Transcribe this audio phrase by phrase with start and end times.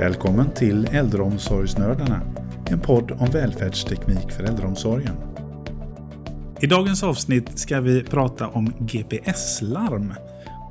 [0.00, 2.20] Välkommen till Äldreomsorgsnördarna,
[2.70, 5.16] en podd om välfärdsteknik för äldreomsorgen.
[6.60, 10.14] I dagens avsnitt ska vi prata om GPS-larm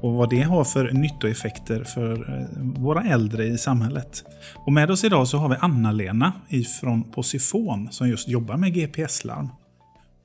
[0.02, 2.48] och vad det har för nyttoeffekter för eh,
[2.84, 4.24] våra äldre i samhället.
[4.66, 6.34] Och med oss idag så har vi Anna-Lena
[6.82, 9.48] från Posifon som just jobbar med GPS-larm.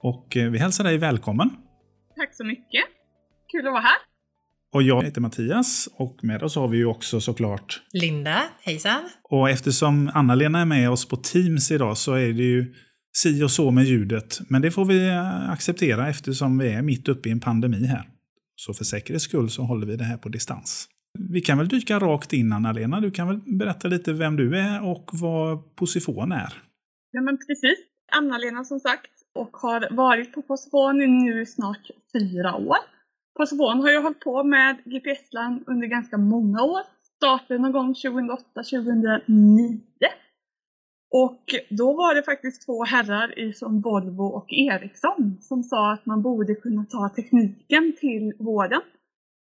[0.00, 1.50] Och eh, vi hälsar dig välkommen.
[2.16, 2.84] Tack så mycket.
[3.52, 4.13] Kul att vara här.
[4.74, 9.02] Och jag heter Mattias och med oss har vi ju också såklart Linda, hejsan!
[9.22, 12.74] Och eftersom Anna-Lena är med oss på Teams idag så är det ju
[13.16, 14.40] si och så med ljudet.
[14.48, 15.10] Men det får vi
[15.48, 18.08] acceptera eftersom vi är mitt uppe i en pandemi här.
[18.56, 20.88] Så för säkerhets skull så håller vi det här på distans.
[21.18, 23.00] Vi kan väl dyka rakt in Anna-Lena.
[23.00, 26.52] Du kan väl berätta lite vem du är och vad Posifon är?
[27.10, 27.78] Ja men precis.
[28.12, 32.93] Anna-Lena som sagt och har varit på Posifon i nu snart fyra år.
[33.38, 36.80] Posifon har ju hållit på med GPS-larm under ganska många år.
[37.16, 39.80] Startade någon gång 2008-2009.
[41.10, 46.22] Och då var det faktiskt två herrar från Volvo och Ericsson som sa att man
[46.22, 48.80] borde kunna ta tekniken till vården.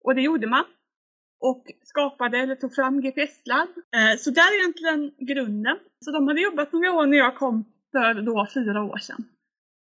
[0.03, 0.63] Och det gjorde man.
[1.41, 3.67] Och skapade eller tog fram GPS-larm.
[3.95, 5.77] Eh, så där är egentligen grunden.
[6.05, 9.23] Så de hade jobbat några år när jag kom för då fyra år sedan.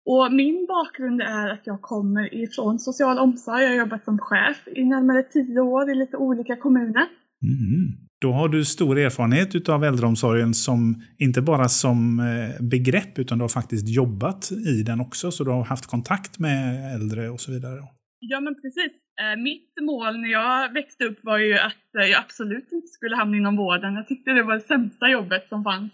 [0.06, 3.64] Och min bakgrund är att jag kommer ifrån social omsorg.
[3.64, 7.08] Jag har jobbat som chef i närmare tio år i lite olika kommuner.
[7.44, 7.98] Mm.
[8.22, 13.44] Då har du stor erfarenhet av äldreomsorgen som inte bara som eh, begrepp utan du
[13.44, 15.32] har faktiskt jobbat i den också.
[15.32, 17.78] Så du har haft kontakt med äldre och så vidare.
[18.20, 18.92] Ja men precis.
[19.22, 23.16] Eh, mitt mål när jag växte upp var ju att eh, jag absolut inte skulle
[23.16, 23.94] hamna inom vården.
[23.94, 25.92] Jag tyckte det var det sämsta jobbet som fanns.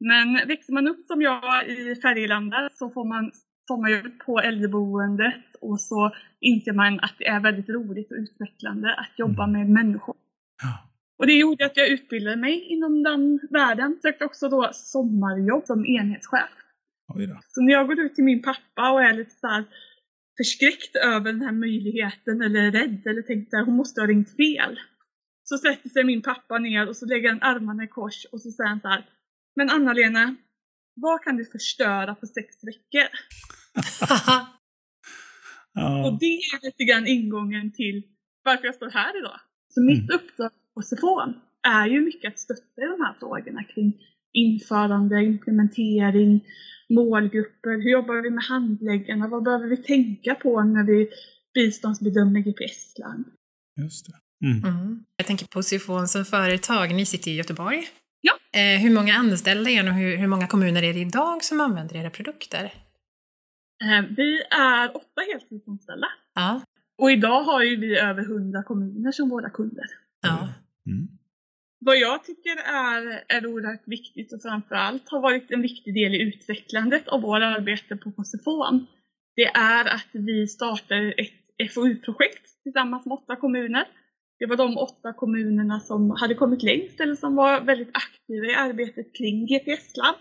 [0.00, 3.32] Men växer man upp som jag i Färgelanda så får man
[3.68, 9.18] sommarjobb på äldreboendet och så inser man att det är väldigt roligt och utvecklande att
[9.18, 9.60] jobba mm.
[9.60, 10.16] med människor.
[10.62, 10.90] Ja.
[11.18, 13.98] Och det gjorde att jag utbildade mig inom den världen.
[14.02, 16.50] Sökte också då sommarjobb som enhetschef.
[17.48, 19.64] Så när jag går ut till min pappa och är lite så här
[20.36, 24.80] förskräckt över den här möjligheten eller rädd eller tänkte att hon måste ha ringt fel.
[25.44, 28.50] Så sätter sig min pappa ner och så lägger han armarna i kors och så
[28.50, 29.04] säger han så här.
[29.56, 30.36] Men Anna-Lena,
[30.94, 33.08] vad kan du förstöra på sex veckor?
[35.72, 36.06] ja.
[36.06, 38.02] Och det är lite grann ingången till
[38.44, 39.40] varför jag står här idag.
[39.74, 40.20] Så mitt mm.
[40.20, 41.34] uppdrag på Sifon
[41.68, 43.92] är ju mycket att stötta i de här frågorna kring
[44.32, 46.44] införande, implementering,
[46.88, 51.10] målgrupper, hur jobbar vi med handläggarna, vad behöver vi tänka på när vi
[51.54, 53.24] biståndsbedömer GPS-larm?
[53.76, 54.46] Just det.
[54.46, 54.64] Mm.
[54.64, 55.04] Mm.
[55.16, 57.88] Jag tänker på Sifon som företag, ni sitter i Göteborg.
[58.56, 61.60] Eh, hur många anställda är ni och hur, hur många kommuner är det idag som
[61.60, 62.64] använder era produkter?
[63.84, 66.08] Eh, vi är åtta heltidsanställda.
[66.34, 66.60] Ja.
[66.98, 69.84] Och idag har ju vi över hundra kommuner som våra kunder.
[70.22, 70.48] Ja.
[70.86, 71.08] Mm.
[71.78, 76.22] Vad jag tycker är, är oerhört viktigt och framförallt har varit en viktig del i
[76.22, 78.86] utvecklandet av vårt arbete på Posifon,
[79.36, 83.84] det är att vi startar ett FoU-projekt tillsammans med åtta kommuner.
[84.38, 88.54] Det var de åtta kommunerna som hade kommit längst eller som var väldigt aktiva i
[88.54, 90.16] arbetet kring GPS-labb.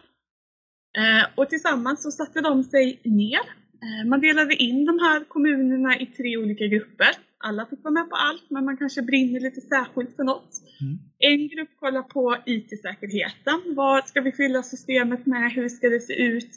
[0.97, 3.45] Eh, och tillsammans så satte de sig ner.
[3.83, 7.15] Eh, man delade in de här kommunerna i tre olika grupper
[7.47, 10.51] alla fick vara med på allt, men man kanske brinner lite särskilt för något.
[10.81, 10.97] Mm.
[11.19, 13.61] En grupp kollar på IT-säkerheten.
[13.75, 15.51] Vad ska vi fylla systemet med?
[15.51, 16.49] Hur ska det se ut?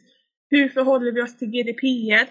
[0.50, 2.28] Hur förhåller vi oss till GDPR?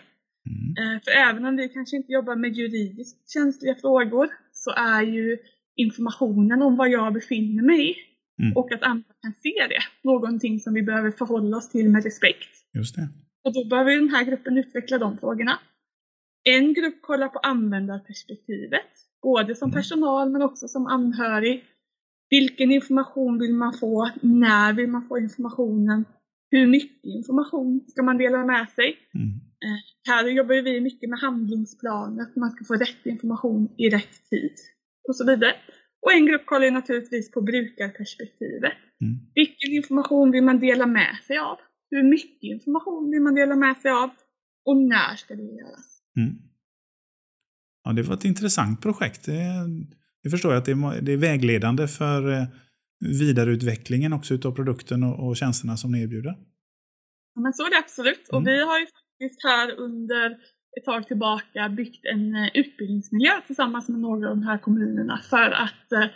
[0.49, 0.95] Mm.
[0.95, 4.29] Eh, för även om vi kanske inte jobbar med juridiskt känsliga frågor
[4.67, 5.37] så är ju
[5.75, 7.95] informationen om var jag befinner mig
[8.41, 8.57] mm.
[8.57, 12.49] och att andra kan se det någonting som vi behöver förhålla oss till med respekt.
[12.73, 13.09] Just det.
[13.43, 15.59] Och då behöver den här gruppen utveckla de frågorna.
[16.43, 18.91] En grupp kollar på användarperspektivet,
[19.21, 19.75] både som mm.
[19.75, 21.63] personal men också som anhörig.
[22.29, 24.09] Vilken information vill man få?
[24.21, 26.05] När vill man få informationen?
[26.51, 28.97] Hur mycket information ska man dela med sig?
[29.13, 29.29] Mm.
[29.65, 34.29] Eh, här jobbar vi mycket med handlingsplaner, att man ska få rätt information i rätt
[34.29, 34.53] tid
[35.07, 35.55] och så vidare.
[36.01, 38.73] Och en grupp kollar naturligtvis på brukarperspektivet.
[39.01, 39.17] Mm.
[39.35, 41.57] Vilken information vill man dela med sig av?
[41.91, 44.09] Hur mycket information vill man dela med sig av?
[44.65, 46.01] Och när ska det göras?
[46.17, 46.35] Mm.
[47.83, 49.25] Ja, det var ett intressant projekt.
[49.25, 49.41] Det,
[50.21, 52.43] jag förstår att det är, det är vägledande för eh,
[52.99, 56.35] vidareutvecklingen också utav produkten och, och tjänsterna som ni erbjuder.
[57.35, 58.27] Ja, men så är det absolut.
[58.29, 58.53] Och mm.
[58.53, 60.31] vi har ju faktiskt här under
[60.77, 65.51] ett tag tillbaka byggt en eh, utbildningsmiljö tillsammans med några av de här kommunerna för
[65.51, 66.09] att eh,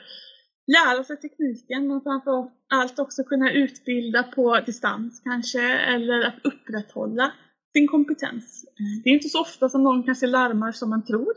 [0.67, 7.31] lära sig tekniken men framför allt också kunna utbilda på distans kanske eller att upprätthålla
[7.73, 8.65] sin kompetens.
[9.03, 11.33] Det är inte så ofta som någon kanske larmar som man tror.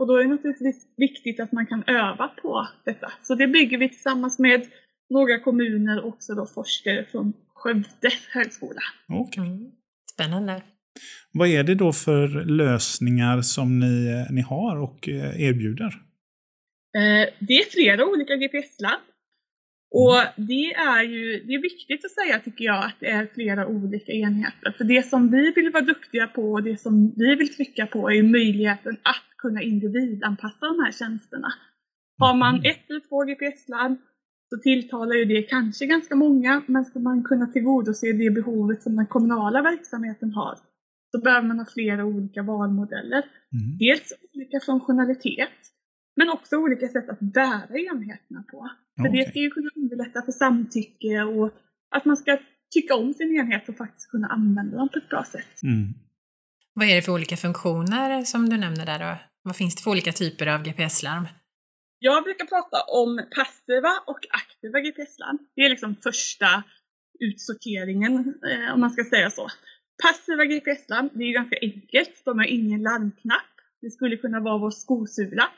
[0.00, 3.12] Och då är det naturligtvis viktigt att man kan öva på detta.
[3.22, 4.66] Så det bygger vi tillsammans med
[5.10, 8.80] några kommuner och också då forskare från Skövde högskola.
[9.08, 9.46] Okay.
[9.46, 9.70] Mm.
[10.12, 10.62] Spännande.
[11.32, 15.94] Vad är det då för lösningar som ni, ni har och eh, erbjuder?
[16.96, 19.00] Eh, det är flera olika GPS-labb.
[19.90, 23.66] Och det är ju det är viktigt att säga tycker jag att det är flera
[23.66, 24.74] olika enheter.
[24.78, 28.10] För det som vi vill vara duktiga på och det som vi vill trycka på
[28.10, 31.52] är möjligheten att kunna individanpassa de här tjänsterna.
[32.18, 32.70] Har man Mm.
[32.70, 33.96] ett eller två GPS-labb
[34.50, 38.96] så tilltalar ju det kanske ganska många, men ska man kunna tillgodose det behovet som
[38.96, 40.58] den kommunala verksamheten har
[41.10, 43.22] så behöver man ha flera olika valmodeller.
[43.52, 43.78] Mm.
[43.78, 45.58] Dels olika funktionalitet,
[46.16, 48.70] men också olika sätt att bära enheterna på.
[49.02, 49.24] För Okej.
[49.24, 51.50] det ska ju kunna underlätta för samtycke och
[51.90, 52.38] att man ska
[52.74, 55.62] tycka om sin enhet och faktiskt kunna använda dem på ett bra sätt.
[55.62, 55.94] Mm.
[56.74, 59.16] Vad är det för olika funktioner som du nämner där då?
[59.42, 61.26] Vad finns det för olika typer av GPS-larm?
[61.98, 65.38] Jag brukar prata om passiva och aktiva GPS-larm.
[65.56, 66.64] Det är liksom första
[67.20, 69.48] utsorteringen, eh, om man ska säga så.
[70.02, 72.22] Passiva GPS-larm, det är ganska enkelt.
[72.24, 73.52] De har ingen larmknapp.
[73.80, 75.48] Det skulle kunna vara vår skosula.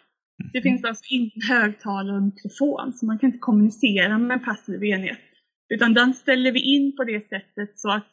[0.53, 4.85] Det finns alltså ingen högtalare och mikrofon, så man kan inte kommunicera med en passiv
[4.85, 5.19] enhet.
[5.69, 8.07] Utan den ställer vi in på det sättet så att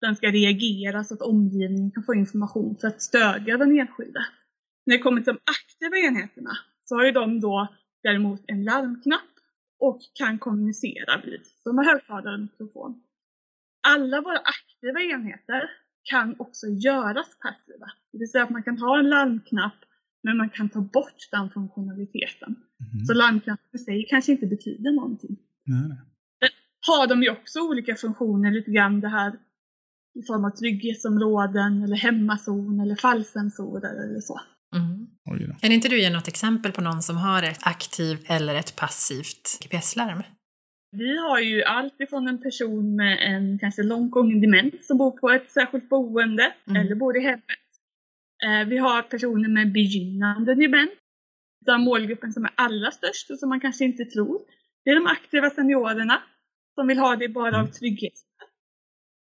[0.00, 4.26] den ska reagera så att omgivningen kan få information för att stödja den enskilde.
[4.86, 6.50] När det kommer till de aktiva enheterna
[6.84, 7.68] så har ju de då
[8.02, 9.20] däremot en larmknapp
[9.80, 13.02] och kan kommunicera vid, de har högtalare och mikrofon.
[13.86, 15.70] Alla våra aktiva enheter
[16.02, 17.86] kan också göras passiva.
[18.12, 19.74] Det vill säga att man kan ha en larmknapp
[20.24, 22.56] men man kan ta bort den funktionaliteten.
[22.92, 23.04] Mm.
[23.06, 25.36] Så larmknappen i sig kanske inte betyder någonting.
[25.64, 25.88] Nej,
[26.40, 26.50] nej.
[26.86, 29.32] Har de ju också olika funktioner, lite grann det här
[30.18, 34.40] i form av trygghetsområden eller hemmazon eller fallsensorer eller så.
[34.76, 35.06] Mm.
[35.60, 39.58] Kan inte du ge något exempel på någon som har ett aktivt eller ett passivt
[39.60, 40.22] GPS-larm?
[40.90, 45.30] Vi har ju allt ifrån en person med en kanske långtgången demens som bor på
[45.30, 46.80] ett särskilt boende Mm.
[46.82, 47.58] eller bor i hemmet.
[48.44, 50.90] Eh, Vi har personer med begynnande demens.
[51.66, 54.40] Den målgruppen som är allra störst och som man kanske inte tror.
[54.84, 56.22] Det är de aktiva seniorerna
[56.74, 58.12] som vill ha det bara av trygghet.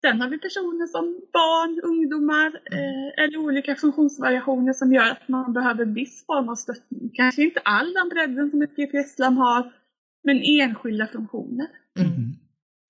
[0.02, 5.54] Sen har vi personer som barn, ungdomar eh, eller olika funktionsvariationer som gör att man
[5.54, 7.12] behöver viss form av stöttning.
[7.14, 9.74] Kanske inte all den bredden som ett GPS-larm har,
[10.24, 11.68] men enskilda funktioner.
[12.00, 12.34] Mm.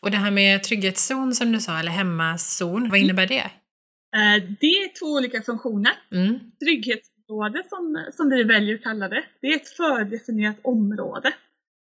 [0.01, 3.51] Och det här med trygghetszon som du sa, eller hemmazon, vad innebär det?
[4.15, 5.91] Eh, Det är två olika funktioner.
[6.11, 6.39] Mm.
[6.59, 11.33] Trygghetsområde som, som vi väljer att kalla det, det är ett fördefinierat område.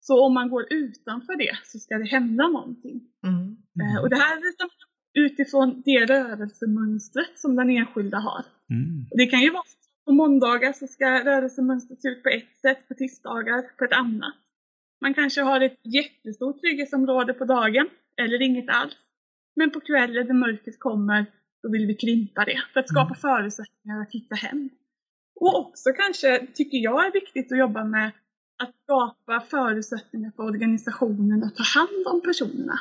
[0.01, 3.01] Så om man går utanför det så ska det hända någonting.
[3.27, 3.57] Mm.
[3.81, 4.73] Eh, Och det här man upp
[5.15, 8.45] utifrån det rörelsemönstret som den enskilda har.
[8.71, 9.07] Mm.
[9.11, 9.63] Och det kan ju vara
[10.05, 14.35] på måndagar så ska rörelsemönstret se ut på ett sätt, på tisdagar på ett annat.
[15.01, 17.89] Man kanske har ett jättestort trygghetsområde på dagen,
[18.23, 18.97] eller inget alls.
[19.57, 21.27] Men på kvällen när mörkret kommer,
[21.67, 24.71] då vill vi krympa det för att skapa förutsättningar att hitta hem.
[25.41, 28.11] Och också kanske, tycker jag är viktigt att jobba med
[28.63, 32.81] att skapa förutsättningar för organisationen att ta hand om personerna.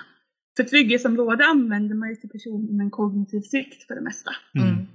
[0.58, 4.32] För trygghetsområde använder man ju till personer med en kognitiv svikt för det mesta.
[4.56, 4.68] Mm.
[4.68, 4.86] Mm.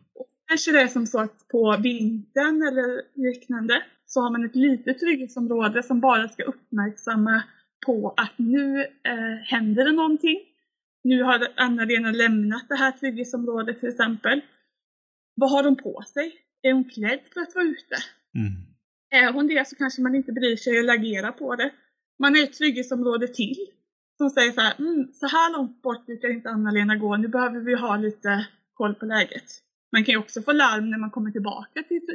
[0.49, 4.99] Kanske det är som så att på vintern eller liknande så har man ett litet
[4.99, 7.43] trygghetsområde som bara ska uppmärksamma
[7.87, 10.39] på att nu eh, händer det någonting.
[11.03, 14.41] Nu har Anna-Lena lämnat det här trygghetsområdet till exempel.
[15.35, 16.33] Vad har hon på sig?
[16.63, 17.97] Är hon klädd för att vara ute?
[18.35, 18.53] Mm.
[19.11, 21.71] Är hon det så kanske man inte bryr sig eller agerar på det.
[22.19, 23.67] Man är ett trygghetsområde till
[24.21, 27.61] som säger så här, mm, så här långt bort brukar inte Anna-Lena gå, nu behöver
[27.61, 29.49] vi ha lite koll på läget.
[29.93, 32.07] Man kan ju också få larm när man kommer tillbaka till,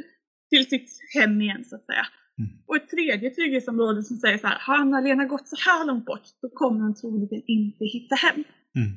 [0.50, 2.06] till sitt hem igen så att säga.
[2.38, 2.50] Mm.
[2.66, 6.26] Och ett tredje trygghetsområde som säger så här, har Anna-Lena gått så här långt bort,
[6.42, 8.44] då kommer hon troligen inte hitta hem.
[8.76, 8.92] Mm.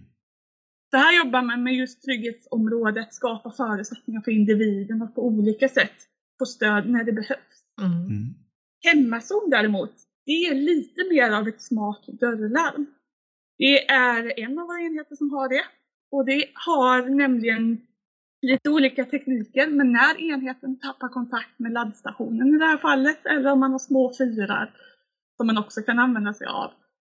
[0.91, 6.07] Så här jobbar man med just trygghetsområdet, skapa förutsättningar för individen att på olika sätt
[6.39, 7.63] få stöd när det behövs.
[7.81, 7.91] Mm.
[7.91, 8.33] Mm.
[8.86, 9.93] Hemmazon däremot,
[10.25, 12.86] det är lite mer av ett smart dörrlarm.
[13.57, 15.63] Det är en av våra enheter som har det.
[16.12, 17.81] Och det har nämligen
[18.41, 23.51] lite olika tekniker, men när enheten tappar kontakt med laddstationen i det här fallet, eller
[23.51, 24.74] om man har små fyrar
[25.38, 26.71] som man också kan använda sig av,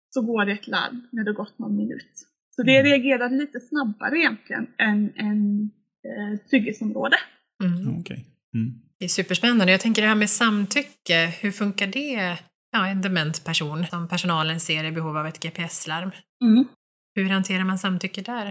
[0.09, 2.27] så går det ett larm när det gått någon minut.
[2.59, 2.85] Så det Mm.
[2.91, 5.71] reagerar lite snabbare egentligen än en
[6.07, 7.17] eh, trygghetsområde.
[7.63, 7.99] Mm.
[7.99, 8.25] Okej.
[8.53, 8.73] Mm.
[8.99, 9.71] Det är superspännande.
[9.71, 12.37] Jag tänker det här med samtycke, hur funkar det?
[12.71, 16.11] Ja, en dement person som personalen ser i behov av ett GPS-larm.
[17.15, 18.47] Hur hanterar man samtycke där?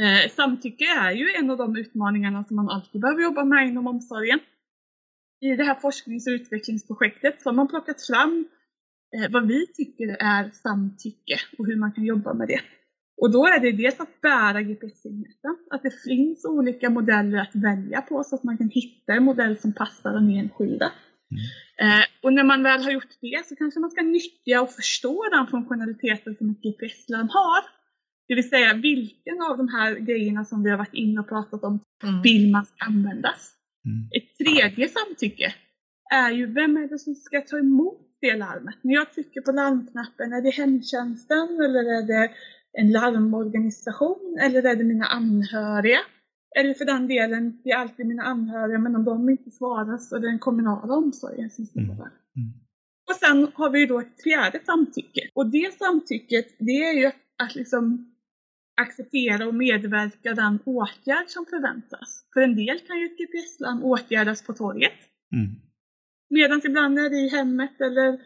[0.00, 3.86] Eh, samtycke är ju en av de utmaningarna som man alltid behöver jobba med inom
[3.86, 4.38] omsorgen.
[5.40, 8.48] I det här forsknings och utvecklingsprojektet så har man plockat fram
[9.16, 12.60] eh, vad vi tycker är samtycke och hur man kan jobba med det.
[13.20, 18.00] Och då är det dels att bära GPS-signeten, att det finns olika modeller att välja
[18.02, 20.92] på så att man kan hitta en modell som passar den enskilda.
[21.30, 22.00] Mm.
[22.00, 25.28] Eh, och när man väl har gjort det så kanske man ska nyttja och förstå
[25.32, 27.62] den funktionaliteten som ett GPS-larm har.
[28.28, 31.64] Det vill säga vilken av de här grejerna som vi har varit inne och pratat
[31.64, 32.22] om mm.
[32.22, 33.52] vill man ska användas.
[33.84, 34.08] Mm.
[34.16, 35.54] Ett tredje samtycke
[36.12, 38.74] är ju vem är det som ska ta emot det larmet?
[38.82, 42.30] När jag trycker på larmknappen, är det hemtjänsten eller är det
[42.78, 45.98] en larmorganisation eller är det mina anhöriga?
[46.58, 50.16] Eller för den delen, det är alltid mina anhöriga men om de inte svarar så
[50.16, 51.92] är det den kommunala omsorgen som svarar.
[51.92, 52.10] Mm.
[52.36, 52.52] Mm.
[53.10, 55.20] Och sen har vi då ett fjärde samtycke.
[55.34, 57.10] Och det samtycket, det är ju
[57.42, 58.14] att liksom
[58.80, 62.26] acceptera och medverka den åtgärd som förväntas.
[62.34, 65.00] För en del kan ju ett GPS-larm åtgärdas på torget.
[65.36, 65.50] Mm.
[66.30, 68.20] Medan ibland är det i hemmet eller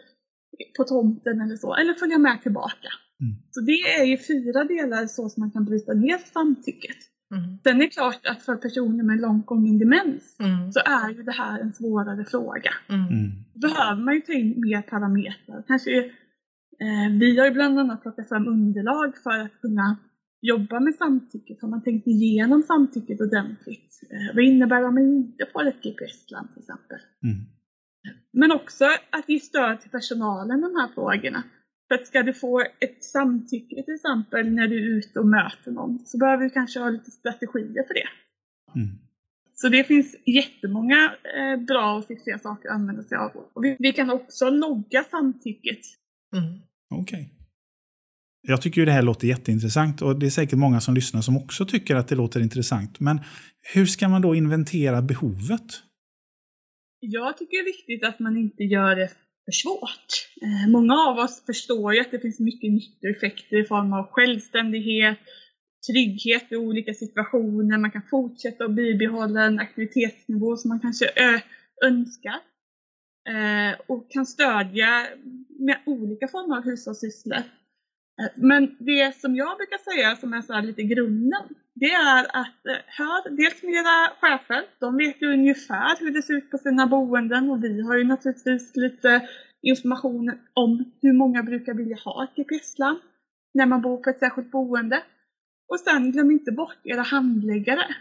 [0.76, 2.88] på tomten eller så, eller följa med tillbaka.
[3.20, 3.34] Mm.
[3.50, 6.96] Så det är ju fyra delar så som man kan bryta ner samtycket.
[7.34, 7.58] Mm.
[7.62, 10.72] Sen är det klart att för personer med långt gången demens mm.
[10.72, 12.70] så är ju det här en svårare fråga.
[12.88, 13.00] Mm.
[13.00, 13.30] mm.
[13.54, 15.62] Då behöver man ju ta in mer parametrar.
[15.66, 15.98] Kanske,
[16.84, 19.96] eh, vi har ju bland annat plockat fram underlag för att kunna
[20.40, 21.62] jobba med samtycket.
[21.62, 24.00] Har man tänkt igenom samtycket ordentligt?
[24.10, 26.98] Eh, vad innebär det om man inte får ett GPS-land till exempel?
[27.22, 27.36] Mm.
[28.32, 31.42] Men också att ge stöd till personalen de här frågorna.
[31.88, 35.70] För att ska du få ett samtycke till exempel när du är ute och möter
[35.70, 38.08] någon så behöver du kanske ha lite strategier för det.
[38.80, 38.98] Mm.
[39.54, 43.30] Så det finns jättemånga eh, bra och fixliga saker att använda sig av.
[43.52, 45.80] Och vi, vi kan också logga samtycket.
[46.36, 46.60] Mm.
[46.90, 47.20] Okej.
[47.20, 47.34] Okay.
[48.46, 51.36] Jag tycker ju det här låter jätteintressant och det är säkert många som lyssnar som
[51.36, 53.00] också tycker att det låter intressant.
[53.00, 53.20] Men
[53.74, 55.82] hur ska man då inventera behovet?
[57.00, 59.10] Jag tycker det är viktigt att man inte gör det
[59.44, 60.10] för svårt.
[60.42, 65.18] Eh, många av oss förstår ju att det finns mycket nyttoeffekter i form av självständighet,
[65.92, 71.40] trygghet i olika situationer, man kan fortsätta och bibehålla en aktivitetsnivå som man kanske eh,
[71.84, 72.40] önskar.
[73.28, 75.06] Eh, och kan stödja
[75.58, 77.42] med olika former av hushållssysslor.
[78.20, 81.42] Eh, men det som jag brukar säga som är så lite grunden,
[81.74, 86.34] det är att hör dels med era chefer, de vet ju ungefär hur det ser
[86.34, 89.28] ut på sina boenden och vi har ju naturligtvis lite
[89.62, 92.98] information om hur många brukar vilja ha ett GPS-larm
[93.54, 95.02] när man bor på ett särskilt boende.
[95.68, 97.96] Och sen glöm inte bort era handläggare.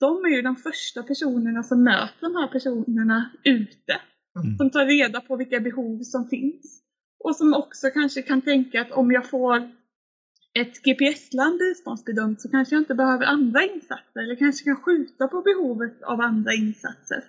[0.00, 4.00] De är ju de första personerna som möter de här personerna ute.
[4.38, 4.56] Mm.
[4.56, 6.82] Som tar reda på vilka behov som finns.
[7.24, 9.70] Och som också kanske kan tänka att om jag får
[10.54, 15.42] ett GPS-land biståndsbedömt så kanske jag inte behöver andra insatser eller kanske kan skjuta på
[15.42, 17.24] behovet av andra insatser.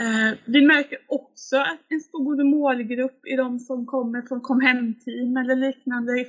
[0.00, 5.36] Eh, vi märker också att en stor målgrupp är de som kommer från kom hem-team
[5.36, 6.26] eller liknande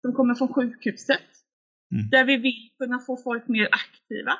[0.00, 1.20] som kommer från sjukhuset.
[1.92, 2.10] Mm.
[2.10, 4.32] Där vi vill kunna få folk mer aktiva.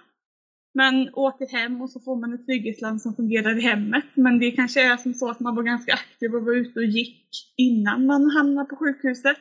[0.76, 4.04] Man åker hem och så får man ett trygghetsland som fungerar i hemmet.
[4.14, 6.86] Men det kanske är som så att man var ganska aktiv och var ute och
[6.86, 9.40] gick innan man hamnar på sjukhuset.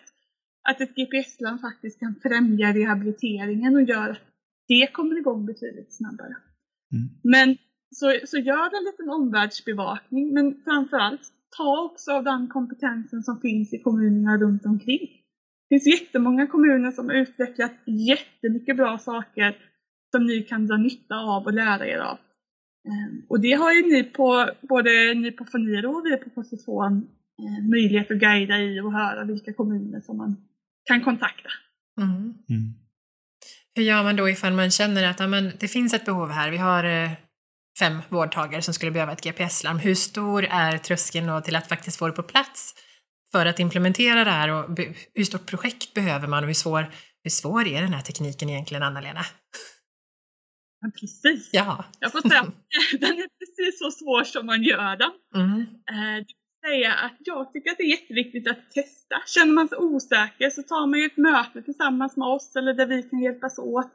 [0.70, 4.22] Att ett GPS-land faktiskt kan främja rehabiliteringen och gör att
[4.68, 6.36] det kommer igång betydligt snabbare.
[6.94, 7.10] Mm.
[7.24, 7.58] Men
[7.96, 11.22] så, så gör en liten omvärldsbevakning, men framförallt
[11.58, 15.10] ta också av den kompetensen som finns i kommunerna runt omkring.
[15.70, 19.56] Det finns jättemånga kommuner som har utvecklat jättemycket bra saker
[20.16, 22.18] som ni kan dra nytta av och lära er av.
[22.88, 27.08] Ehm, och det har ju ni på, både ni på Foniro och vi på Posifon
[27.42, 30.38] eh, möjlighet att guida i och höra vilka kommuner som man
[30.86, 31.50] kan kontakta.
[32.02, 32.14] Mm.
[32.50, 32.74] Mm.
[33.76, 36.52] Hur gör man då ifall man känner att ja, men, det finns ett behov här,
[36.52, 37.12] vi har eh,
[37.80, 39.80] fem vårdtagare som skulle behöva ett GPS-larm.
[39.80, 42.76] Hur stor är tröskeln då till att faktiskt få det på plats
[43.32, 44.80] för att implementera det här och
[45.14, 46.92] hur stort projekt behöver man och hur svår,
[47.24, 49.26] hur svår är den här tekniken egentligen, Anna-Lena?
[50.86, 51.50] Ja, precis.
[51.54, 51.86] Ja.
[52.00, 52.42] Jag får säga
[53.00, 55.12] den är precis så svår som man gör den.
[55.36, 55.60] Mm.
[55.62, 56.26] Eh,
[56.66, 59.16] säga att jag tycker att det är jätteviktigt att testa.
[59.28, 62.86] Känner man sig osäker så tar man ju ett möte tillsammans med oss eller där
[62.86, 63.92] vi kan hjälpas åt.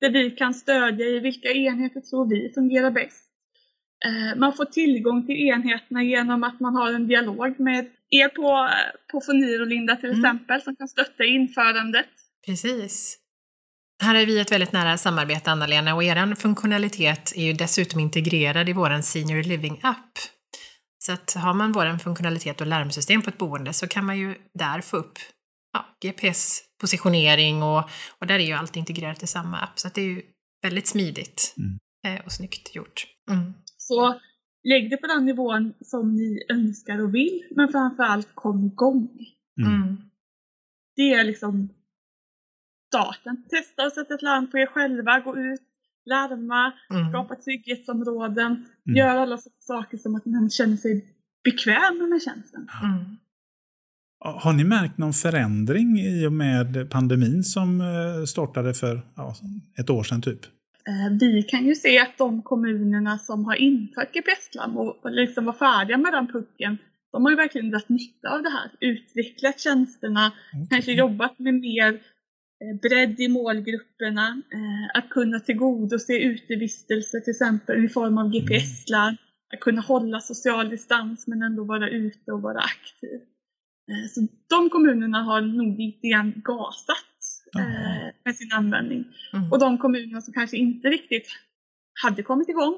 [0.00, 3.30] Där vi kan stödja i vilka enheter tror vi fungerar bäst.
[4.06, 8.68] Eh, man får tillgång till enheterna genom att man har en dialog med er på,
[9.12, 10.20] på Fonir och Linda till mm.
[10.20, 12.06] exempel som kan stötta införandet.
[12.46, 13.18] Precis.
[14.02, 18.68] Här är vi ett väldigt nära samarbete, Anna-Lena, och er funktionalitet är ju dessutom integrerad
[18.68, 20.18] i vår Senior Living-app.
[20.98, 24.34] Så att har man vår funktionalitet och larmsystem på ett boende så kan man ju
[24.54, 25.18] där få upp
[25.72, 29.78] ja, GPS-positionering och, och där är ju allt integrerat i samma app.
[29.78, 30.22] Så att det är ju
[30.62, 31.78] väldigt smidigt mm.
[32.06, 33.06] Eh, och snyggt gjort.
[33.30, 33.54] Mm.
[33.78, 34.20] Så
[34.68, 39.08] lägg det på den nivån som ni önskar och vill, men framförallt kom igång.
[39.60, 39.74] Mm.
[39.74, 39.96] Mm.
[40.96, 41.68] Det är liksom
[42.94, 43.44] starten.
[43.50, 45.60] Testa att sätta ett larm på er själva, gå ut,
[46.06, 47.08] larma, Mm.
[47.10, 48.52] skapa trygghetsområden,
[48.86, 48.96] Mm.
[48.96, 51.04] gör alla sådana saker som att man känner sig
[51.44, 52.68] bekväm med tjänsten.
[52.82, 53.04] Mm.
[54.18, 59.34] Har ni märkt någon förändring i och med pandemin som eh, startade för ja,
[59.78, 60.44] ett år sedan typ?
[60.88, 65.52] Eh, Vi kan ju se att de kommunerna som har infört GPS-larm och liksom var
[65.52, 66.78] färdiga med den pucken,
[67.12, 70.32] de har ju verkligen dragit nytta av det här, utvecklat tjänsterna,
[70.70, 72.00] kanske jobbat med mer
[72.82, 79.16] bredd i målgrupperna, eh, att kunna tillgodose utevistelser till exempel i form av GPS-larm,
[79.54, 83.20] att kunna hålla social distans men ändå vara ute och vara aktiv.
[83.90, 84.20] Eh, Så
[84.50, 87.14] de kommunerna har nog lite grann gasat
[87.58, 88.12] eh, Jaha.
[88.24, 89.04] med sin användning.
[89.32, 89.52] Mm.
[89.52, 91.28] Och de kommunerna som kanske inte riktigt
[92.02, 92.74] hade kommit igång,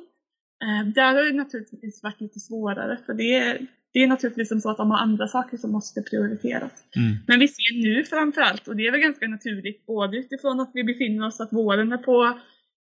[0.64, 3.66] eh, där har det naturligtvis varit lite svårare för det är,
[3.97, 6.85] det är naturligtvis som så att de har andra saker som måste prioriteras.
[6.97, 7.17] Mm.
[7.26, 10.85] Men vi ser nu framförallt, och det är väl ganska naturligt, både utifrån att vi
[10.85, 12.38] befinner oss att våren är på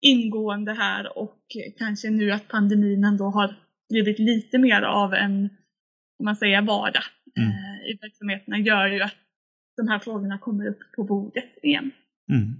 [0.00, 1.42] ingående här och
[1.78, 3.54] kanske nu att pandemin ändå har
[3.90, 5.44] blivit lite mer av en,
[6.18, 7.02] om man säger vardag
[7.36, 7.50] Mm.
[7.50, 9.14] eh, i verksamheterna gör ju att
[9.76, 11.90] de här frågorna kommer upp på bordet igen.
[12.30, 12.54] Mm.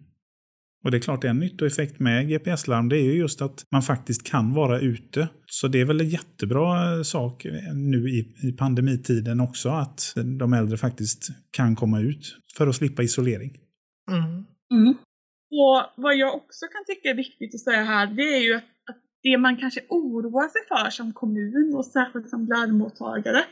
[0.85, 4.31] Och det är klart, en nyttoeffekt med GPS-larm det är ju just att man faktiskt
[4.31, 5.29] kan vara ute.
[5.47, 10.53] Så det är väl en jättebra eh, sak nu i, i pandemitiden också att de
[10.53, 13.51] äldre faktiskt kan komma ut för att slippa isolering.
[14.11, 14.95] Mm.
[15.51, 18.65] Och vad jag också kan tycka är viktigt att säga här, det är ju att,
[18.91, 23.45] att det man kanske oroar sig för som kommun och särskilt som larmmottagare,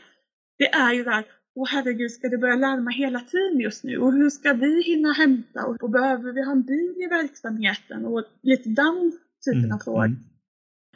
[0.57, 1.25] det är ju det här,
[1.59, 3.97] åh herregud, ska det börja larma hela tiden just nu?
[3.97, 5.65] Och hur ska vi hinna hämta?
[5.65, 8.05] Och, behöver vi ha en bil i verksamheten?
[8.05, 9.11] Och lite den
[9.45, 10.05] typen Mm, av frågor.
[10.05, 10.19] mm.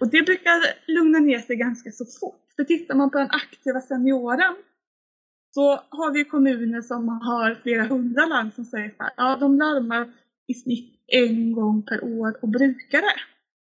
[0.01, 0.53] Och det brukar
[0.87, 2.45] lugna ner sig ganska så fort.
[2.55, 4.55] För tittar man på den aktiva senioren
[5.53, 10.11] så har vi kommuner som har flera hundra larm som säger här, ja de larmar
[10.47, 13.19] i snitt en gång per år och brukar det.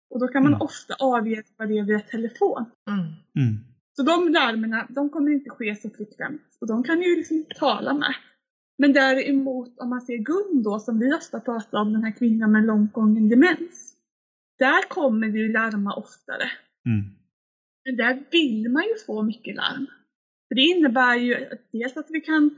[0.09, 0.61] Och då kan man Mm.
[0.61, 2.65] ofta avhjälpa det via telefon.
[2.89, 2.99] Mm.
[3.47, 3.63] Mm.
[3.95, 6.41] Så de larmerna, de kommer inte ske så frekvent.
[6.61, 8.15] Och de kan ju liksom tala med.
[8.77, 12.51] Men däremot om man ser Gun då, som vi ofta pratar om, den här kvinnan
[12.51, 13.95] med långt gången demens.
[14.59, 16.43] Där kommer vi ju larma oftare.
[16.85, 17.05] Mm.
[17.85, 19.87] Men där vill man ju få mycket larm.
[20.47, 22.57] För det innebär ju att dels att vi kan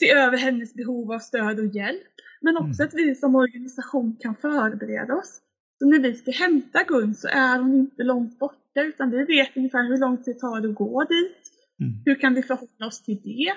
[0.00, 2.88] se över hennes behov av stöd och hjälp, men också Mm.
[2.88, 5.40] att vi som organisation kan förbereda oss.
[5.82, 9.56] Så när vi ska hämta Gun så är hon inte långt borta, utan vi vet
[9.56, 11.42] ungefär hur lång tid det tar att gå dit.
[11.80, 12.02] Mm.
[12.04, 13.48] Hur kan vi förhålla oss till det?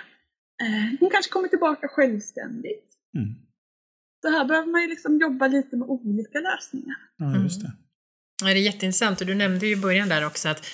[0.63, 2.85] Eh, hon kanske kommer tillbaka självständigt.
[3.17, 3.35] Mm.
[4.21, 6.95] Så här behöver man ju liksom jobba lite med olika lösningar.
[7.17, 7.71] Ja, just det.
[8.41, 10.65] Ja, det är jätteintressant och du nämnde ju i början där också att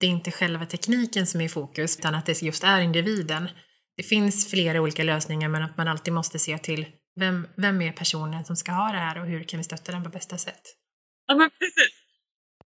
[0.00, 3.48] det är inte själva tekniken som är i fokus utan att det just är individen.
[3.96, 6.86] Det finns flera olika lösningar men att man alltid måste se till
[7.20, 10.04] vem, vem är personen som ska ha det här och hur kan vi stötta den
[10.04, 10.76] på bästa sätt?
[11.30, 11.94] Ja, men precis.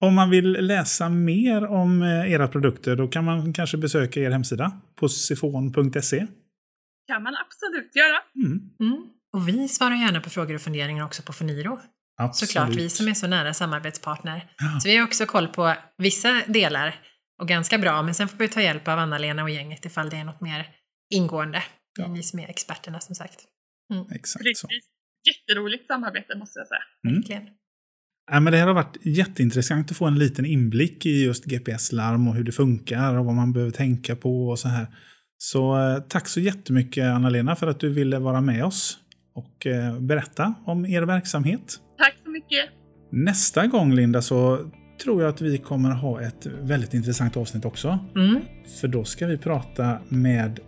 [0.01, 4.31] Om man vill läsa mer om eh, era produkter då kan man kanske besöka er
[4.31, 6.27] hemsida på sifon.se.
[7.07, 8.17] kan man absolut göra.
[8.35, 8.59] Mm.
[8.79, 9.03] Mm.
[9.33, 11.79] Och vi svarar gärna på frågor och funderingar också på Foniro.
[12.17, 12.49] Absolut.
[12.49, 14.53] Såklart, vi som är så nära samarbetspartner.
[14.57, 14.79] Ja.
[14.79, 16.95] Så vi har också koll på vissa delar
[17.41, 20.17] och ganska bra, men sen får vi ta hjälp av Anna-Lena och gänget ifall det
[20.17, 20.67] är något mer
[21.13, 21.63] ingående.
[21.99, 22.07] Ja.
[22.07, 23.39] ni som är experterna som sagt.
[24.15, 24.67] Exakt så.
[25.27, 26.83] Jätteroligt samarbete måste jag säga.
[27.07, 27.15] Mm.
[27.15, 27.60] Verkligen.
[28.33, 32.27] Ja, men det här har varit jätteintressant att få en liten inblick i just GPS-larm
[32.27, 34.87] och hur det funkar och vad man behöver tänka på och så här.
[35.37, 38.97] Så eh, tack så jättemycket Anna-Lena för att du ville vara med oss
[39.35, 41.79] och eh, berätta om er verksamhet.
[41.97, 42.69] Tack så mycket.
[43.11, 44.71] Nästa gång Linda så
[45.03, 47.99] tror jag att vi kommer ha ett väldigt intressant avsnitt också.
[48.15, 48.39] Mm,
[48.81, 50.59] För då ska vi prata med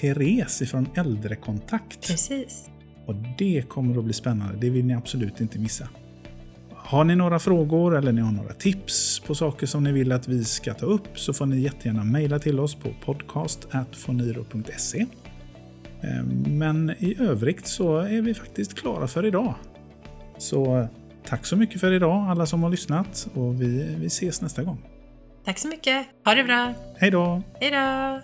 [0.00, 2.08] Therese från Äldrekontakt.
[2.08, 2.68] precis.
[3.06, 4.58] Och det kommer att bli spännande.
[4.60, 5.88] Det vill ni absolut inte missa.
[6.92, 10.28] Har ni några frågor eller ni har några tips på saker som ni vill att
[10.28, 15.06] vi ska ta upp så får ni jättegärna mejla till oss på podcast.foniro.se.
[16.02, 19.54] Eh, Men i övrigt så är vi faktiskt klara för idag.
[20.38, 20.88] Så
[21.24, 24.78] tack så mycket för idag alla som har lyssnat och vi, vi ses nästa gång.
[25.44, 26.06] Tack så mycket.
[26.24, 26.74] Ha det bra.
[26.96, 27.42] Hej då!
[27.60, 28.20] Hej då!